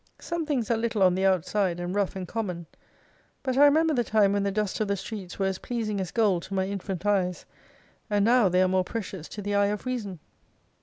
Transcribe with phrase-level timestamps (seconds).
[0.19, 2.65] Some things are little on the outside, and rough and common,
[3.43, 6.09] but I remember the time when the dust of the streets were as pleasing as
[6.09, 7.45] Gold to my infant eyes,
[8.09, 10.17] and now they are more pre cious to the eye of reason.